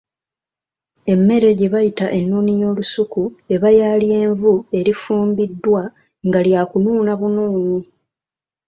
Emmere 1.13 1.49
gye 1.57 1.71
bayita 1.73 2.05
ennuuni 2.17 2.53
y’olusuku 2.61 3.21
eba 3.53 3.69
ya 3.79 3.89
lyenvu 4.01 4.53
erifumbiddwa 4.79 5.81
nga 6.27 6.39
lyakunuuna 6.45 7.13
bunnunyi. 7.19 7.81